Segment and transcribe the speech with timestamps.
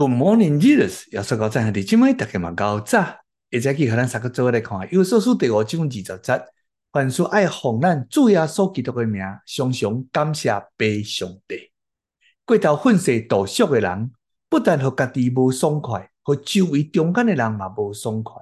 [0.00, 1.04] Good morning, Jesus。
[1.10, 3.04] 要说到这样的节目，大家嘛搞早。
[3.50, 6.42] 一早起，可能三个做来看，有所书第五章二十节，
[6.90, 11.70] 凡事爱奉咱主耶稣基督的名，常常感谢父上帝。
[12.46, 14.10] 过头愤世嫉俗的人，
[14.48, 18.36] 不但和家己无爽快，和周围中间的人嘛无爽快。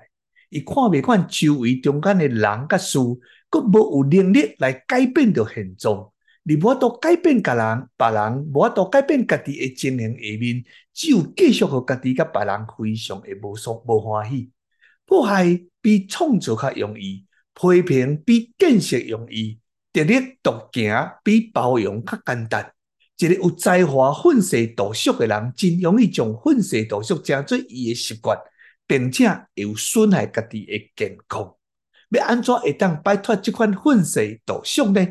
[0.51, 3.01] 伊看袂惯周围中间的人甲事，
[3.51, 6.09] 阁无有能力来改变着现状。
[6.45, 10.65] 你无法度改变别人，别人无法度改变家己的经营下面，
[10.95, 14.51] 只有继续和家己甲别人非常的无爽无欢喜。
[15.05, 17.25] 迫害比创造较容易，
[17.55, 19.59] 批评比建设容易，
[19.93, 22.73] 特立独行比包容较简单。
[23.19, 28.39] 一个有才华愤世嫉俗的人，真容易将愤世嫉俗当做伊的习惯，
[28.87, 29.25] 并且
[29.55, 31.55] 有损害家己的健康。
[32.11, 35.05] 要安怎会当摆脱这款愤世嫉俗呢？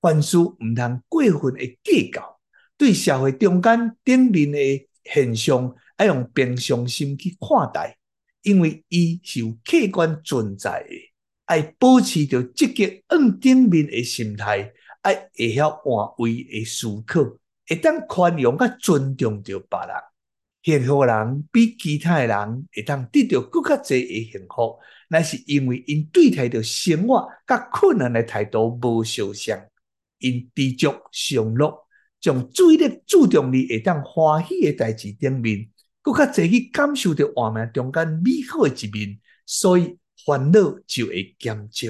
[0.00, 2.40] 凡事毋通过分诶计较，
[2.78, 4.58] 对社会中间顶面的
[5.04, 7.98] 现象，要用平常心去看待，
[8.42, 14.72] 因为伊是有客观存在的，要保持着积极往顶面的心态，
[15.04, 17.20] 要会晓换位的思考，
[17.66, 19.94] 会当宽容甲尊重着别人。
[20.62, 29.58] 幸福人比其他诶人会当得到更加济的幸福，那是因为因对待着生活甲困难的态度无相像。
[30.20, 31.86] 因知足常乐，
[32.20, 35.68] 将注意力注重伫会当欢喜的代志顶面，
[36.02, 41.88] 搁较济去感受着活命中间美好的一面，所以烦恼就会减少。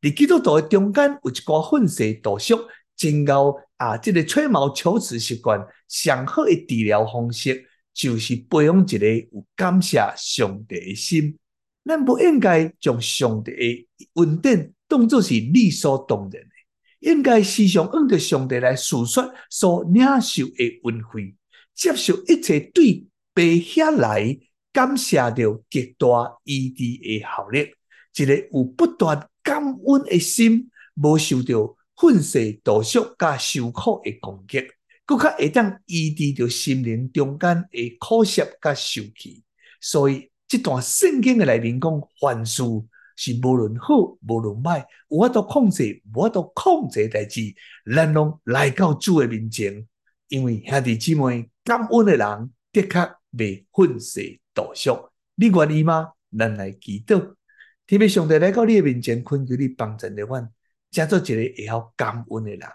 [0.00, 11.36] 伫基督徒的中间有一寡愤世嫉俗、争拗啊，这个吹毛求疵习惯，上好的治疗方式就是培养一个有感谢上帝的心。
[11.84, 16.42] 咱不应该将上帝的恩典当作是理所当然。
[17.00, 21.34] 应该时常按着上帝来诉说所领受的恩惠，
[21.74, 24.38] 接受一切对爸遐来
[24.72, 26.06] 感谢着极大
[26.44, 27.72] 意义的效力。
[28.16, 34.60] 一个有不断感恩的心，无受到愤世嫉俗甲受苦的攻击，
[35.06, 39.44] 搁较会当医治着心灵中间的苦涩甲受气。
[39.80, 42.62] 所以这段圣经的内面讲凡事。
[43.20, 47.52] 是无论好无论歹，有法度控制，无法度控制代志，
[47.92, 49.84] 咱拢来到主的面前，
[50.28, 54.20] 因为兄弟姊妹感恩的人，的确未愤世
[54.54, 55.10] 嫉俗。
[55.34, 56.12] 你愿意吗？
[56.38, 57.18] 咱来祈祷，
[57.88, 60.48] 特别上帝来到你的面前，恳求你帮助的阮，
[60.92, 62.68] 成做一个会晓感恩的人，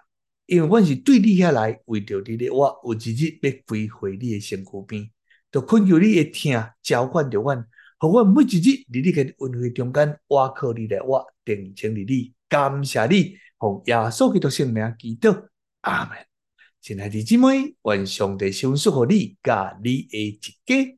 [0.48, 5.10] 因为阮是对你遐来，为着你的我，有一日要归回你的身躯边，
[5.50, 7.66] 就恳求你会听，召唤着阮。
[8.04, 15.48] 和我每一日伫你嘅恩惠中间，我靠你来，我定睛伫你，感谢你，奉耶稣基督圣名祈祷，
[15.84, 16.18] 阿门。
[16.82, 20.98] 亲爱的姊妹，愿上帝赏赐给你，甲你的一家。